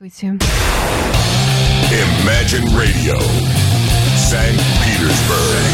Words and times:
Здравствуйте. 0.00 0.38
Imagine 1.90 2.64
Radio, 2.76 3.18
St. 4.16 4.56
Petersburg. 4.84 5.64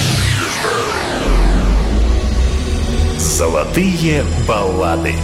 Золотые 3.18 4.24
баллады. 4.48 5.14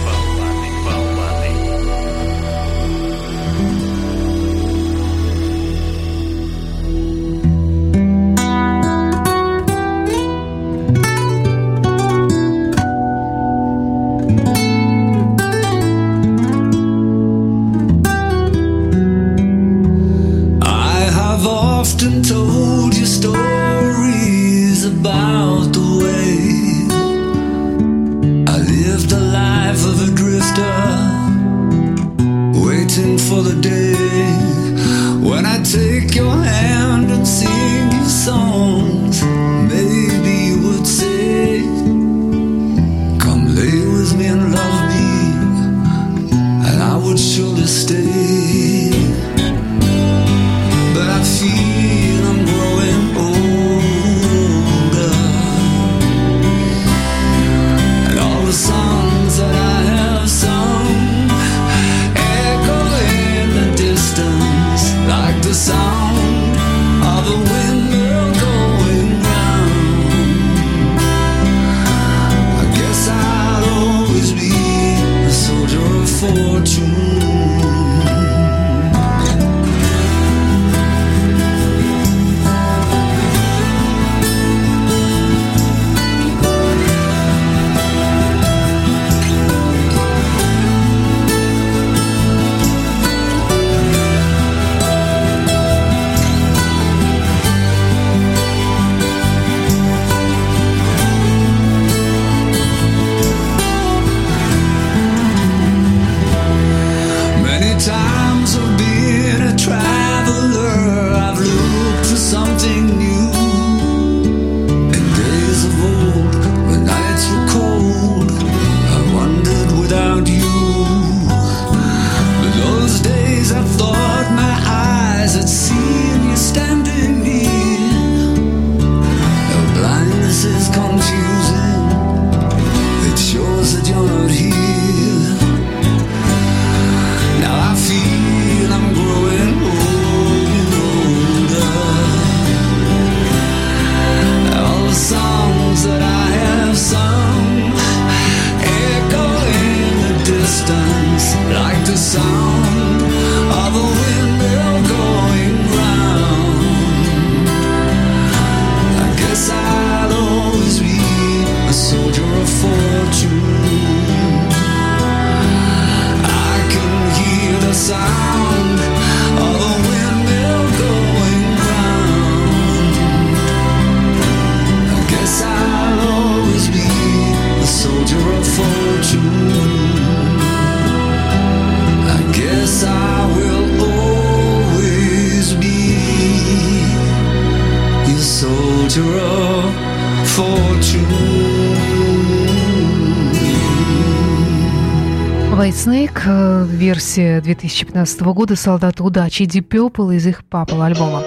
Snake, 195.81 196.21
э, 196.27 196.65
версия 196.69 197.41
2015 197.41 198.21
года 198.33 198.55
«Солдаты 198.55 199.01
удачи» 199.01 199.43
Deep 199.43 199.67
Purple 199.67 200.15
из 200.15 200.27
их 200.27 200.45
папа 200.45 200.85
альбома. 200.85 201.23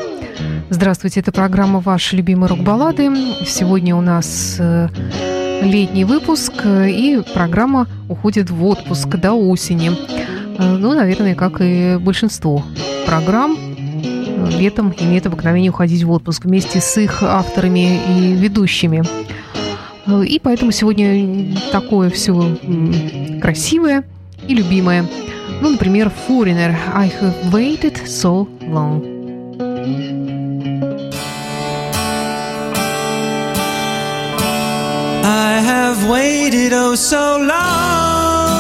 Здравствуйте, 0.71 1.19
это 1.19 1.33
программа 1.33 1.81
«Ваши 1.81 2.15
любимые 2.15 2.51
рок-баллады». 2.51 3.11
Сегодня 3.45 3.97
у 3.97 4.01
нас 4.01 4.55
э, 4.61 4.89
летний 5.61 6.05
выпуск, 6.05 6.53
э, 6.63 6.89
и 6.89 7.21
программа 7.35 7.89
уходит 8.09 8.51
в 8.51 8.65
отпуск 8.65 9.09
до 9.09 9.33
осени. 9.33 9.91
Ну, 10.57 10.95
наверное, 10.95 11.35
как 11.35 11.61
и 11.61 11.99
большинство 12.01 12.63
программ, 13.07 13.59
летом 14.57 14.95
имеют 15.01 15.27
обыкновение 15.27 15.73
уходить 15.73 16.05
в 16.05 16.13
отпуск 16.13 16.45
вместе 16.45 16.81
с 16.81 16.97
их 16.97 17.25
авторами 17.25 17.99
и 18.09 18.35
ведущими. 18.35 19.03
И 20.25 20.39
поэтому 20.41 20.71
сегодня 20.71 21.57
такое 21.73 22.09
все 22.11 22.57
красивое 23.43 24.05
и 24.48 24.54
любимое. 24.56 25.06
Ну, 25.62 25.70
например, 25.70 26.12
Foreigner 26.28 26.76
«I 26.96 27.08
have 27.22 27.52
waited 27.52 28.08
so 28.08 28.48
long». 28.62 29.20
I 35.24 35.62
have 35.62 36.10
waited 36.10 36.72
oh 36.74 36.96
so 36.96 37.38
long. 37.38 38.60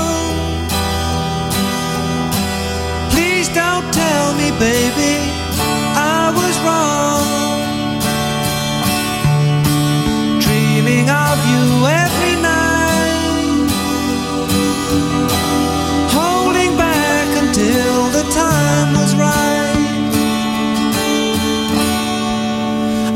Please 3.11 3.47
don't 3.49 3.91
tell 3.93 4.33
me, 4.35 4.51
baby, 4.59 5.15
I 5.95 6.31
was 6.35 6.55
wrong. 6.65 7.23
Dreaming 10.41 11.09
of 11.09 11.37
you 11.51 11.87
every 11.87 12.35
night, 12.41 12.42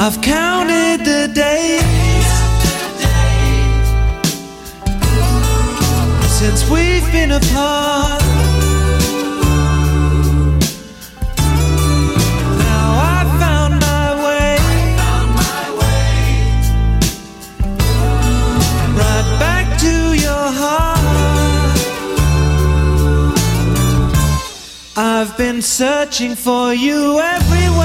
I've 0.01 0.21
counted 0.23 1.05
the 1.05 1.27
days 1.35 1.83
since 6.39 6.71
we've 6.71 7.05
been 7.11 7.33
apart. 7.33 8.23
Now 12.65 12.89
I 13.17 13.25
found 13.41 13.81
my 13.81 14.15
way, 14.25 14.57
right 18.95 19.29
back 19.41 19.67
to 19.81 20.15
your 20.15 20.47
heart. 20.63 21.01
I've 24.97 25.37
been 25.37 25.61
searching 25.61 26.37
for 26.37 26.73
you 26.73 27.19
everywhere. 27.19 27.78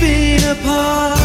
been 0.00 0.42
apart. 0.44 1.19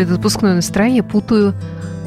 предотпускное 0.00 0.54
настроение 0.54 1.02
путаю 1.02 1.54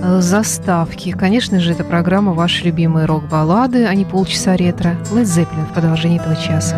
э, 0.01 0.19
заставки. 0.19 1.11
Конечно 1.11 1.59
же, 1.59 1.73
это 1.73 1.83
программа 1.83 2.33
«Ваши 2.33 2.63
любимые 2.63 3.05
рок-баллады», 3.05 3.85
а 3.85 3.93
не 3.93 4.03
полчаса 4.03 4.55
ретро. 4.55 4.97
Лед 5.13 5.27
Зеппелин 5.27 5.67
в 5.67 5.73
продолжении 5.73 6.19
этого 6.19 6.35
часа. 6.35 6.75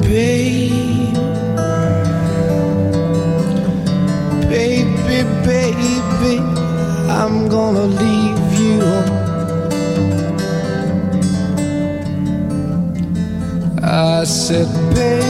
Babe, 0.00 1.12
baby, 4.48 5.24
baby, 5.44 6.38
I'm 7.10 7.48
gonna 7.50 7.86
leave 7.86 8.58
you 8.58 8.82
I 13.82 14.24
said, 14.24 14.68
baby 14.94 15.21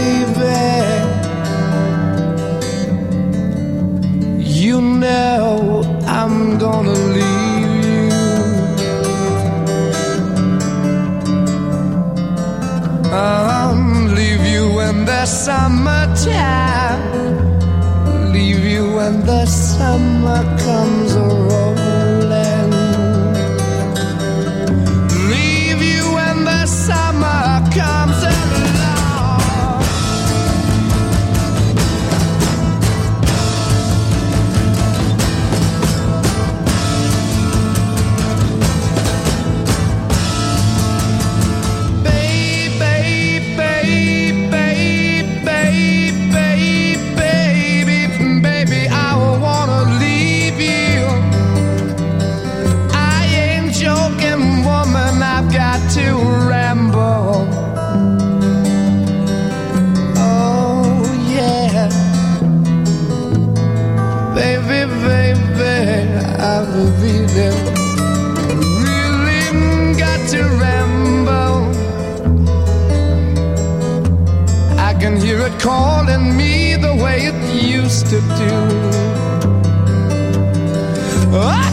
summertime. 15.45 17.03
Leave 18.33 18.65
you 18.65 18.95
when 18.95 19.27
the 19.27 19.45
summer 19.47 20.43
comes 20.65 21.17
around. 21.17 21.72
used 77.93 78.07
to 78.07 78.21
do. 78.39 78.55
I 81.35 81.72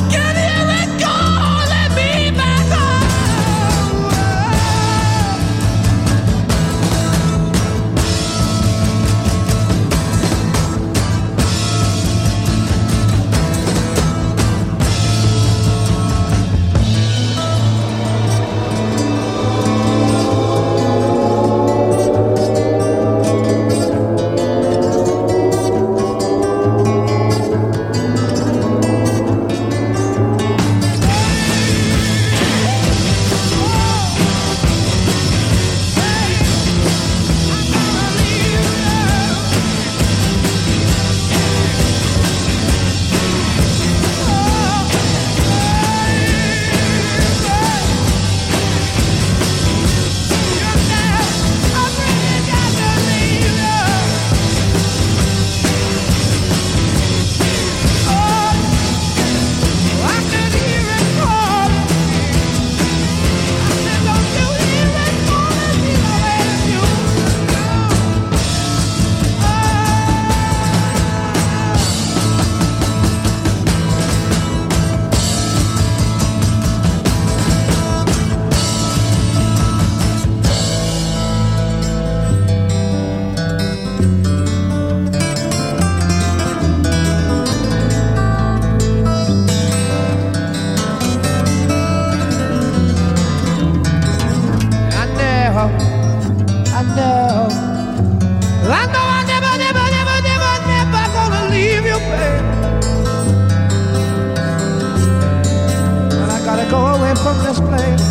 from 107.30 107.44
this 107.44 107.60
place. 107.60 108.09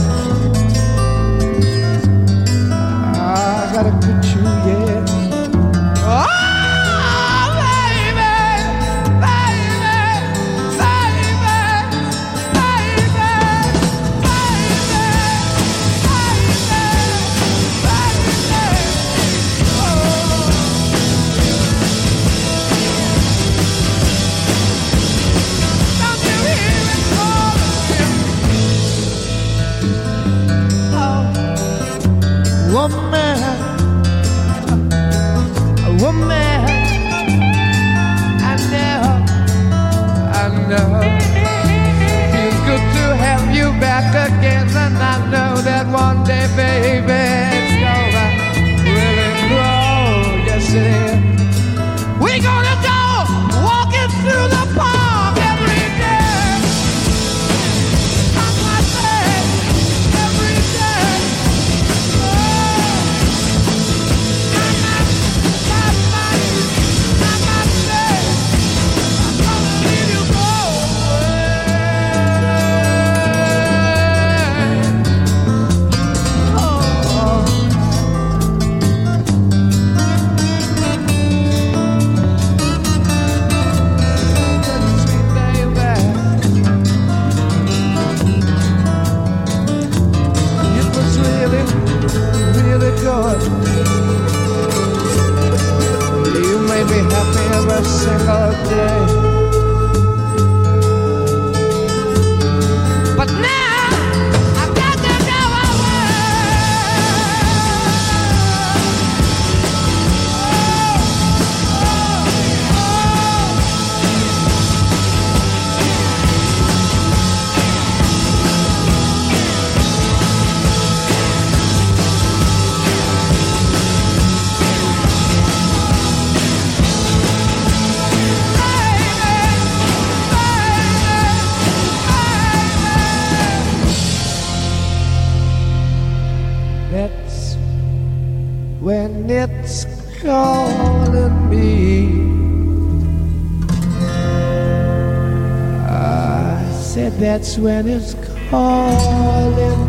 That's 147.48 147.60
when 147.60 147.88
it's 147.88 148.12
calling 148.50 149.88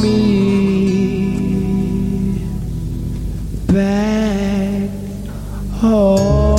me 0.00 0.38
back 3.66 4.88
home. 5.80 6.54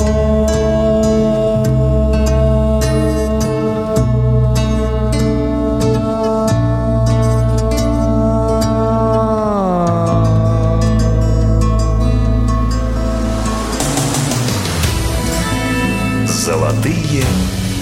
Золотые 16.26 17.24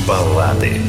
баллады. 0.06 0.80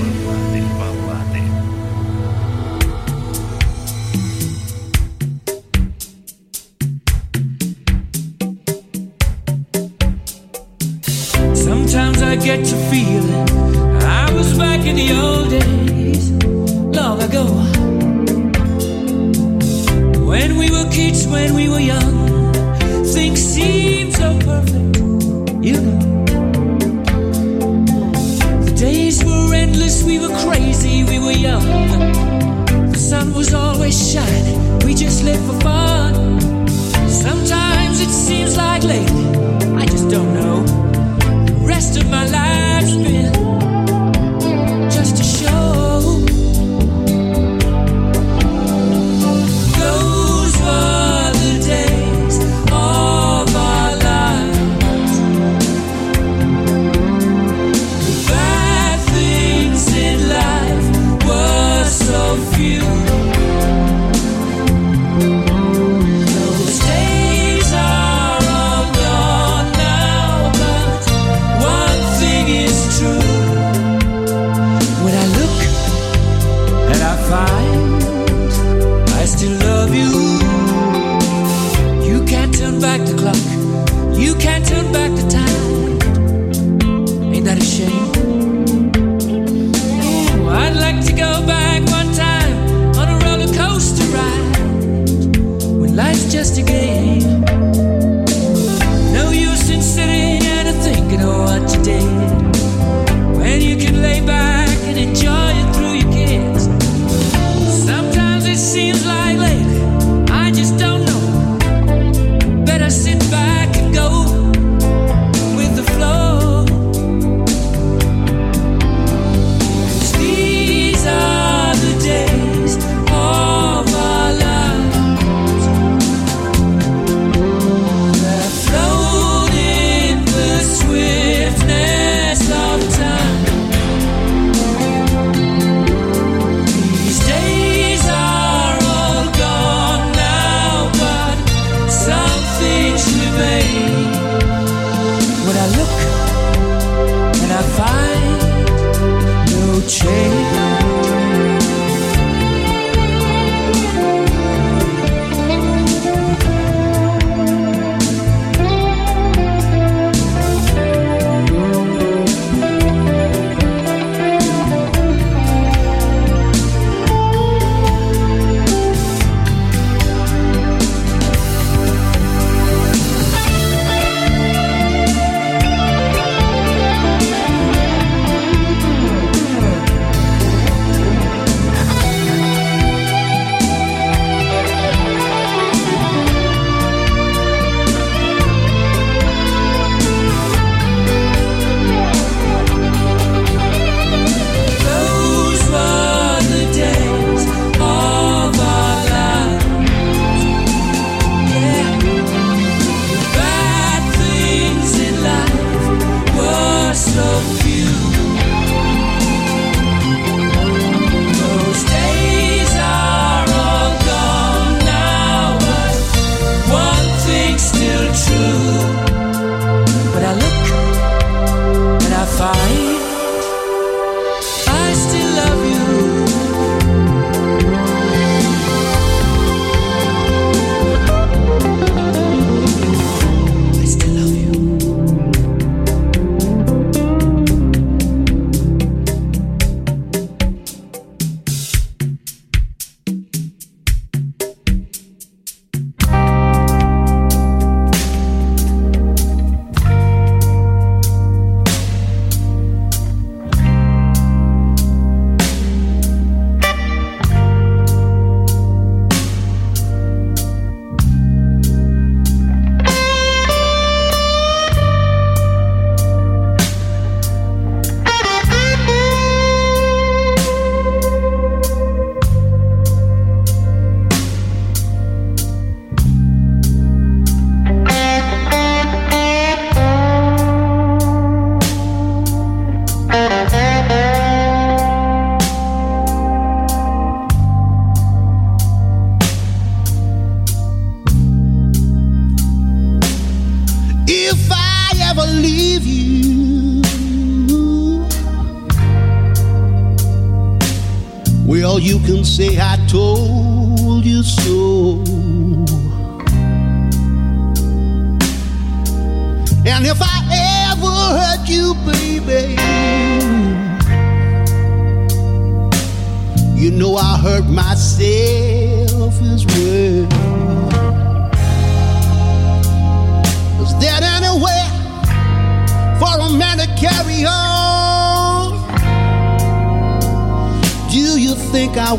Say 302.96 303.35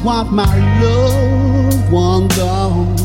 wife, 0.05 0.31
my 0.31 0.81
loved 0.81 1.91
one 1.93 2.29
gone, 2.29 2.97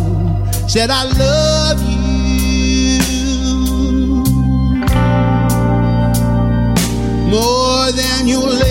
said, 0.67 0.89
I 0.89 1.04
love 1.04 1.82
you 1.84 2.99
more 7.30 7.91
than 7.91 8.27
you 8.27 8.39
live. 8.39 8.70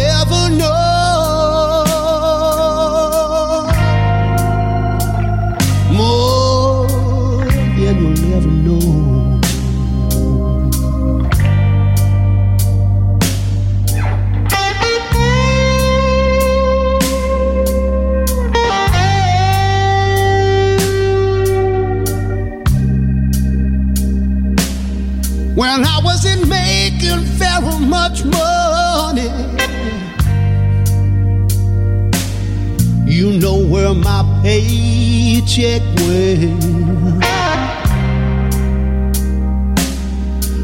check 35.56 35.82
well. 35.96 37.18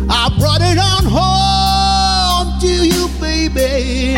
I 0.09 0.31
brought 0.39 0.63
it 0.63 0.79
on 0.79 1.05
home 1.19 2.61
to 2.61 2.87
you, 2.87 3.09
baby. 3.21 4.17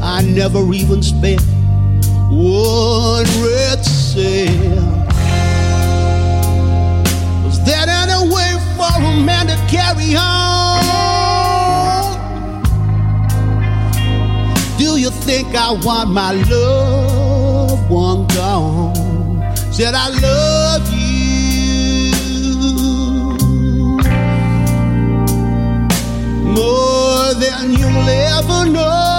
I 0.00 0.22
never 0.22 0.72
even 0.72 1.02
spent 1.02 1.42
one 2.30 3.24
red 3.42 3.84
cent. 3.84 4.76
Was 7.44 7.58
that 7.66 7.88
any 7.88 8.32
way 8.32 8.52
for 8.76 9.02
a 9.02 9.16
man 9.20 9.48
to 9.48 9.56
carry 9.66 10.14
on? 10.14 10.84
Do 14.78 14.96
you 14.96 15.10
think 15.10 15.56
I 15.56 15.72
want 15.72 16.10
my 16.10 16.30
love? 16.48 17.13
one 17.88 18.26
gone, 18.28 18.94
said, 19.72 19.94
I 19.94 20.08
love 20.08 20.92
you 20.92 22.12
more 26.52 27.34
than 27.34 27.72
you'll 27.72 28.08
ever 28.08 28.70
know. 28.70 29.13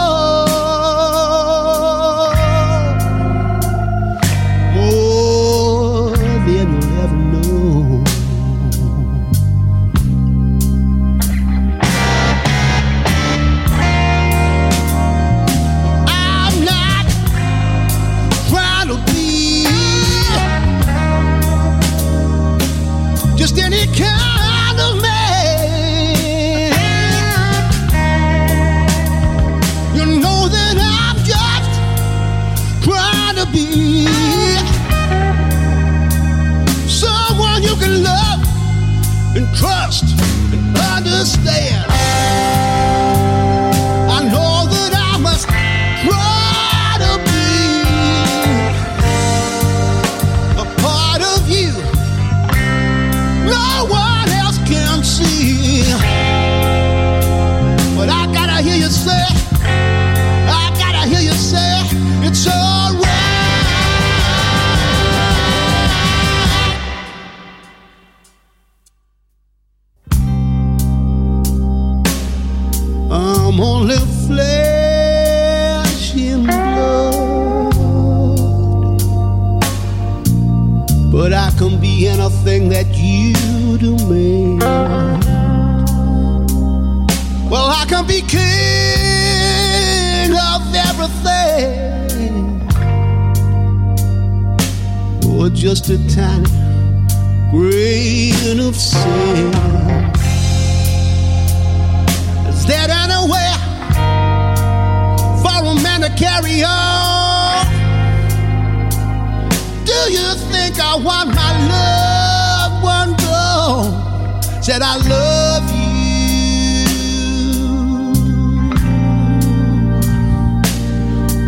I 110.95 110.97
want 110.97 111.27
my 111.35 111.51
loved 111.67 112.81
one 112.81 113.11
gone. 113.17 114.63
Said 114.63 114.81
I 114.81 114.95
love 114.95 115.69
you 115.75 115.93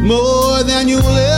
more 0.05 0.63
than 0.63 0.89
you 0.89 0.97
will 0.97 1.36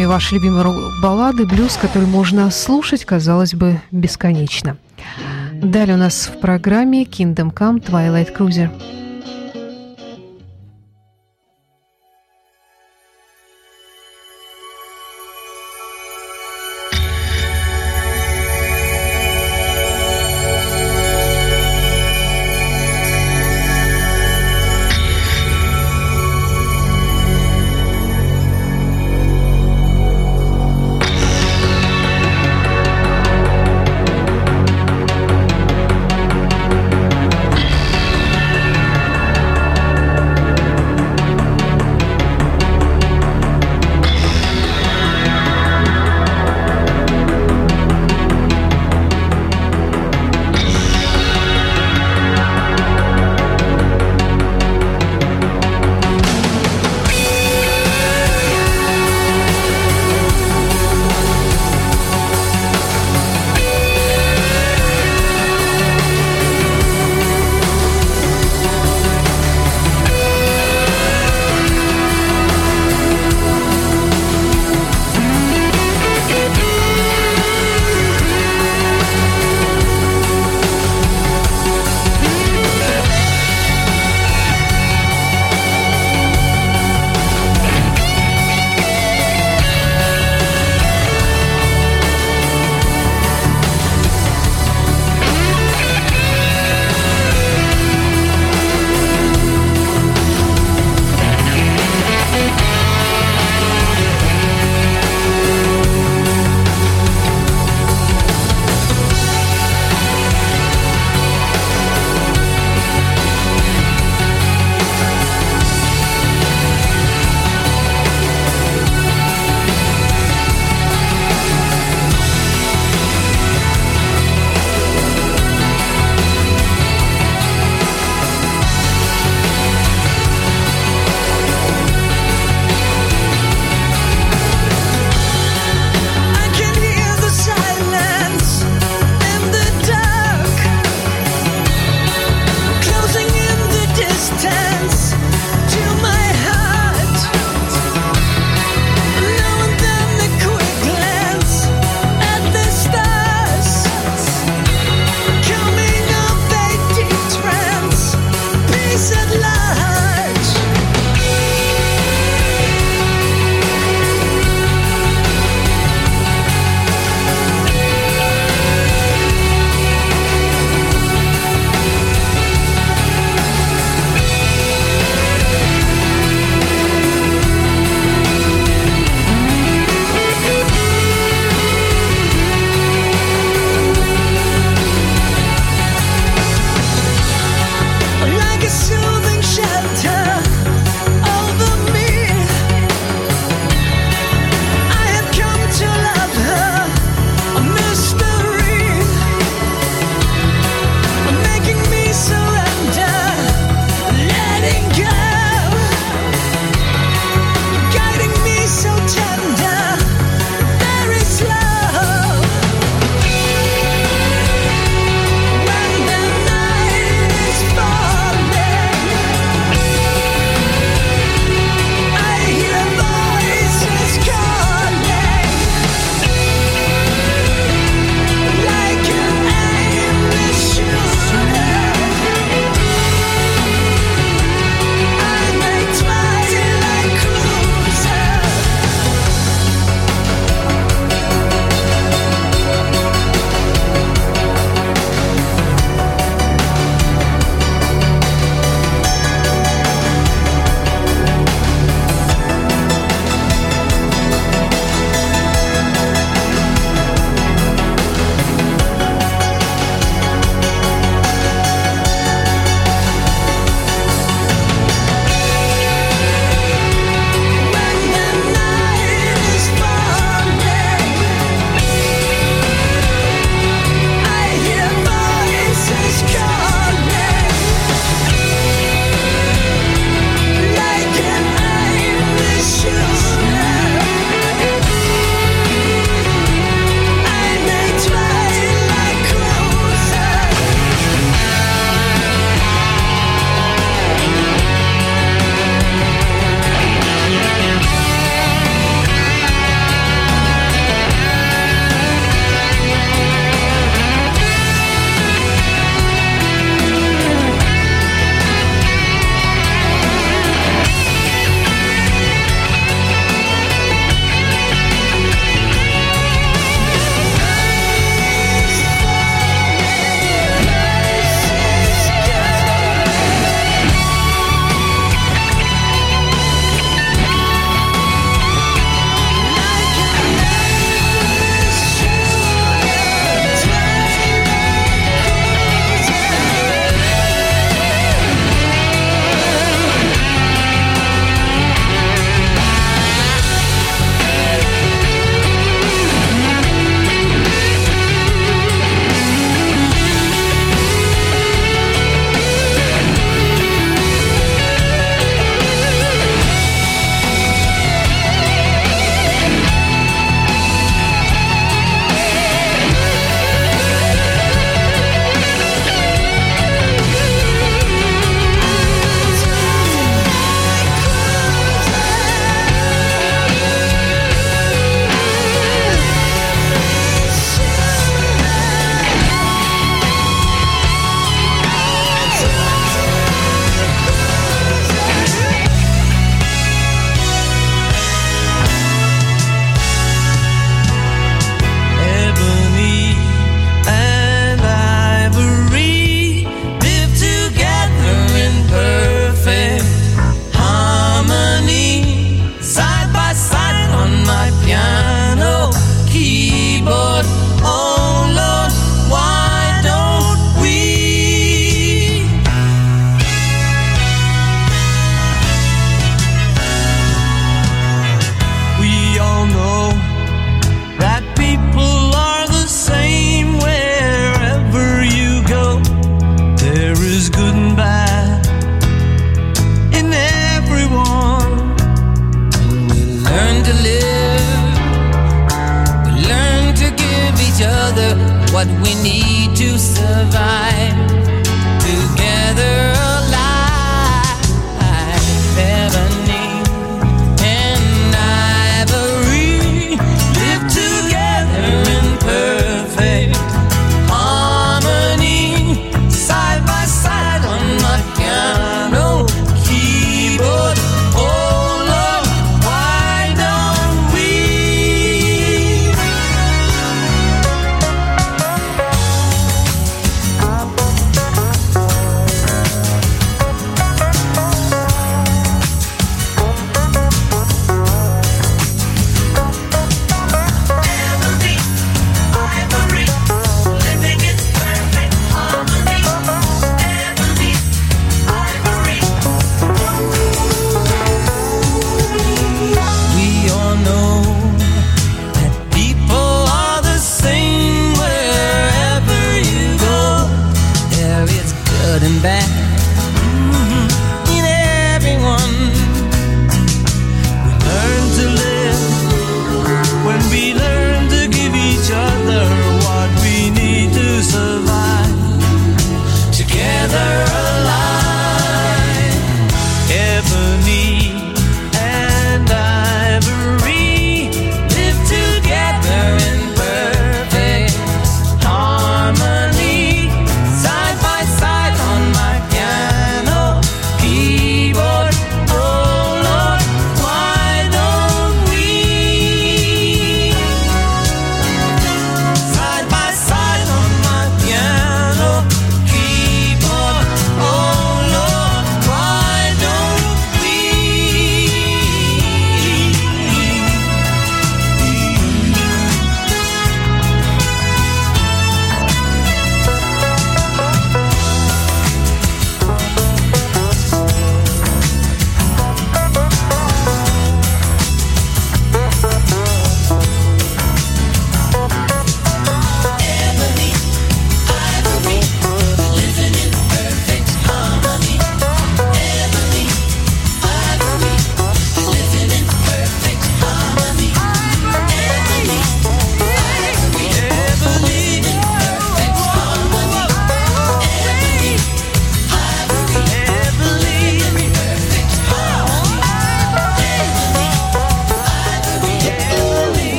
В 0.00 0.02
программе 0.02 0.14
«Ваши 0.14 0.34
любимые 0.36 1.02
баллады» 1.02 1.44
блюз, 1.44 1.76
который 1.76 2.08
можно 2.08 2.50
слушать, 2.50 3.04
казалось 3.04 3.52
бы, 3.52 3.82
бесконечно. 3.90 4.78
Далее 5.52 5.96
у 5.96 5.98
нас 5.98 6.26
в 6.34 6.40
программе 6.40 7.04
Kingdom 7.04 7.52
Come 7.52 7.84
Twilight 7.84 8.34
Cruiser. 8.34 8.70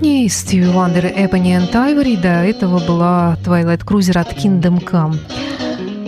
И 0.00 0.28
Стиви 0.28 0.66
Вандер 0.66 1.06
Эбони 1.06 1.50
и 1.50 1.76
Айвори. 1.76 2.16
До 2.16 2.28
этого 2.28 2.78
была 2.78 3.36
Twilight 3.44 3.84
Cruiser 3.84 4.18
от 4.18 4.32
Kingdom 4.32 4.82
Come. 4.84 5.16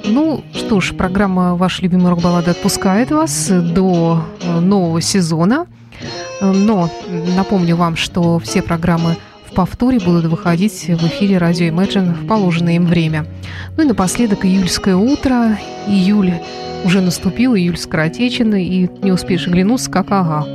Ну 0.05 0.45
что 0.55 0.81
ж, 0.81 0.95
программа 0.95 1.57
«Ваши 1.57 1.83
любимые 1.83 2.11
рок-баллады» 2.11 2.53
отпускает 2.53 3.11
вас 3.11 3.49
до 3.49 4.25
э, 4.43 4.61
нового 4.61 5.01
сезона. 5.01 5.67
Но 6.41 6.89
напомню 7.37 7.77
вам, 7.77 7.97
что 7.97 8.39
все 8.39 8.63
программы 8.63 9.17
в 9.51 9.55
повторе 9.55 9.99
будут 9.99 10.27
выходить 10.27 10.85
в 10.89 11.07
эфире 11.07 11.39
радио 11.39 11.67
Imagine 11.67 12.15
в 12.15 12.27
положенное 12.27 12.77
им 12.77 12.87
время. 12.87 13.27
Ну 13.77 13.83
и 13.83 13.87
напоследок 13.87 14.45
июльское 14.45 14.97
утро. 14.97 15.59
Июль 15.87 16.35
уже 16.85 17.01
наступил, 17.01 17.55
июль 17.57 17.77
скоротечен, 17.77 18.55
и 18.55 18.89
не 19.03 19.13
успеешь 19.13 19.47
оглянуться, 19.47 19.91
как 19.91 20.07
ага, 20.11 20.47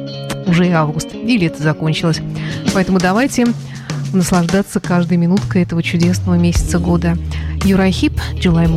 уже 0.48 0.68
и 0.68 0.72
август, 0.72 1.14
и 1.14 1.38
лето 1.38 1.62
закончилось. 1.62 2.22
Поэтому 2.74 3.00
давайте 3.00 3.48
наслаждаться 4.14 4.80
каждой 4.80 5.18
минуткой 5.18 5.64
этого 5.64 5.84
чудесного 5.84 6.36
месяца 6.36 6.80
года. 6.80 7.18
Юрай 7.64 7.92
Хип, 7.92 8.20
July 8.36 8.68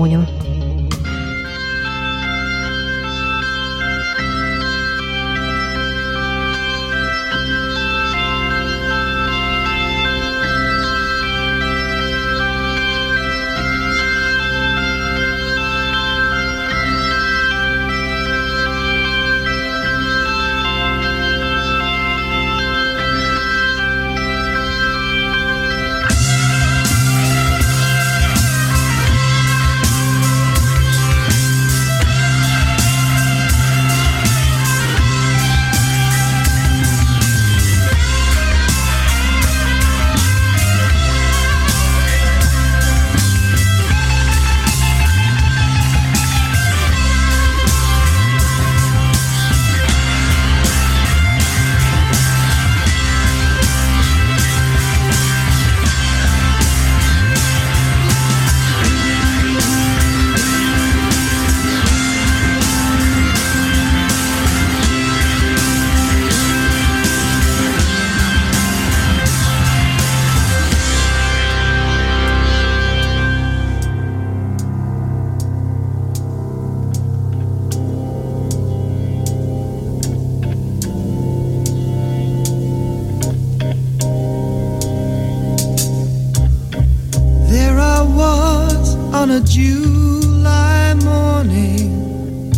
on 89.29 89.35
a 89.37 89.41
July 89.41 90.95
morning, 91.05 92.51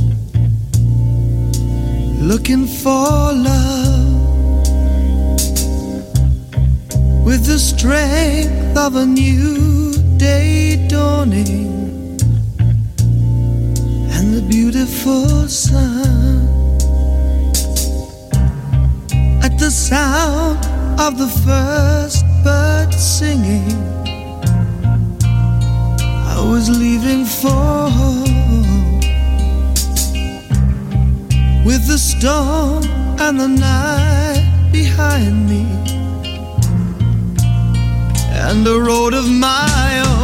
looking 2.21 2.67
for 2.67 3.33
love 3.33 4.15
with 7.25 7.45
the 7.47 7.59
strength 7.59 8.77
of 8.77 8.97
a 8.97 9.05
new 9.05 9.93
day 10.17 10.87
dawning 10.89 12.19
and 14.15 14.35
the 14.35 14.45
beautiful 14.49 15.49
sun 15.49 16.47
at 19.43 19.59
the 19.59 19.71
sound 19.71 20.59
of 21.01 21.19
the 21.19 21.29
first 21.45 22.25
bird 22.45 22.93
singing. 22.95 24.00
I 26.41 26.43
was 26.43 26.71
leaving 26.71 27.27
for 27.27 27.85
with 31.67 31.87
the 31.87 31.99
storm 31.99 32.83
and 33.21 33.39
the 33.39 33.47
night 33.47 34.71
behind 34.73 35.51
me 35.51 35.67
and 38.49 38.67
a 38.67 38.81
road 38.81 39.13
of 39.13 39.29
my 39.29 40.03
own 40.07 40.20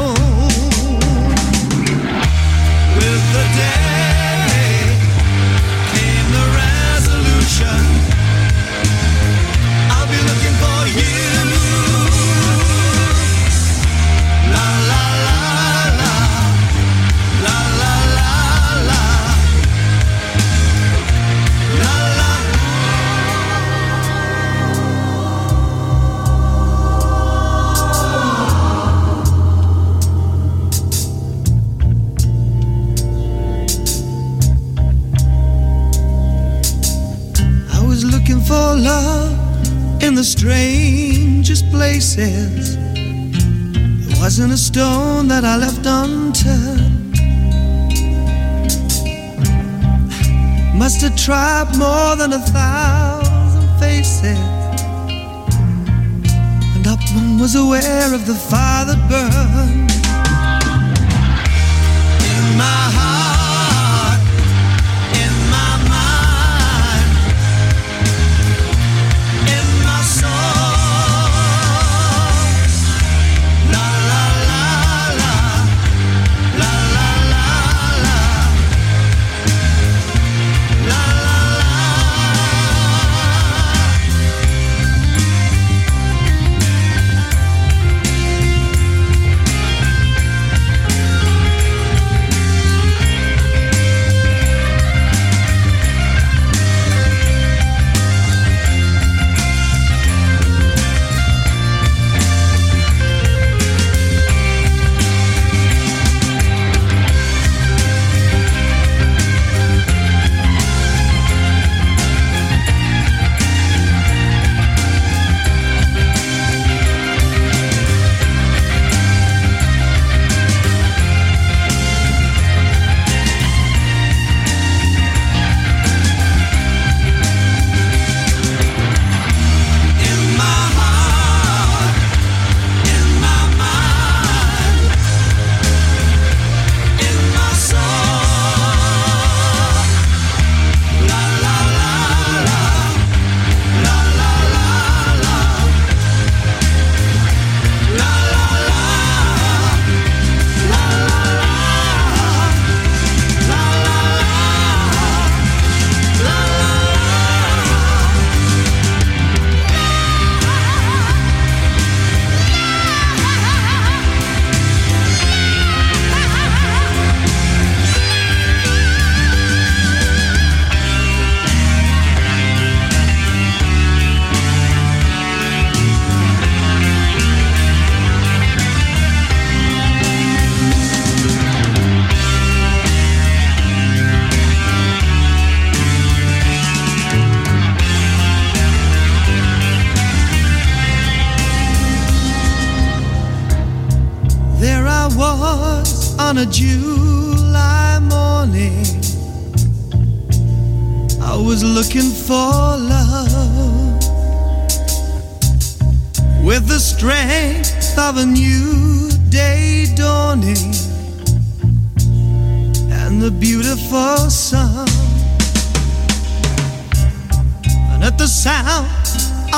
the 40.17 40.25
strangest 40.25 41.71
places. 41.71 42.77
There 42.77 44.19
wasn't 44.19 44.51
a 44.51 44.57
stone 44.57 45.29
that 45.29 45.45
I 45.45 45.57
left 45.59 45.85
unturned. 45.85 47.13
Must 50.75 51.03
have 51.03 51.17
tried 51.17 51.77
more 51.77 52.17
than 52.17 52.33
a 52.33 52.39
thousand 52.39 53.69
faces. 53.79 54.39
And 56.75 56.87
Upman 56.87 57.39
was 57.39 57.55
aware 57.55 58.15
of 58.15 58.27
the 58.27 58.37
fire 58.37 58.87
that 58.87 59.01
burned 59.11 59.91
in 62.33 62.57
my 62.57 62.85
heart, 62.97 63.36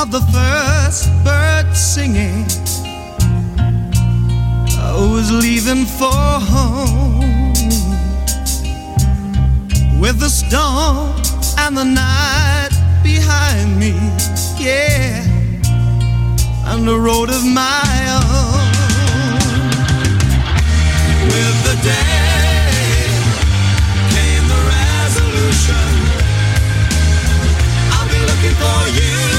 of 0.01 0.11
the 0.11 0.21
first 0.31 1.09
bird 1.25 1.75
singing. 1.75 2.45
I 4.79 4.93
was 5.13 5.29
leaving 5.29 5.85
for 5.85 6.23
home 6.53 7.51
with 9.99 10.17
the 10.21 10.29
storm 10.29 11.11
and 11.57 11.75
the 11.75 11.83
night 11.83 12.69
behind 13.03 13.77
me, 13.77 13.91
yeah, 14.57 15.21
and 16.67 16.87
the 16.87 16.97
road 16.97 17.29
of 17.29 17.43
my 17.43 17.91
own. 18.19 18.71
With 21.33 21.57
the 21.67 21.75
day 21.83 23.03
came 24.15 24.45
the 24.47 24.61
resolution. 24.77 25.89
I'll 27.95 28.07
be 28.07 28.19
looking 28.29 28.55
for 28.63 28.79
you. 28.97 29.38